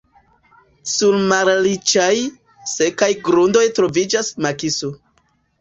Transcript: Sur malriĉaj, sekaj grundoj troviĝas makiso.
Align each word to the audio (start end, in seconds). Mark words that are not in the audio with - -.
Sur 0.91 1.17
malriĉaj, 1.31 2.09
sekaj 2.73 3.13
grundoj 3.29 3.65
troviĝas 3.81 4.33
makiso. 4.47 4.95